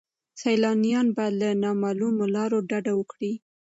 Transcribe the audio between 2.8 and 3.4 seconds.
وکړي.